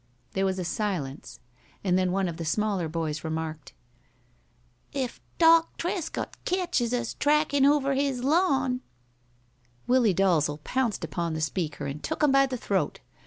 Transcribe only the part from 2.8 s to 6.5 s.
boys remarked, "If Doc Trescott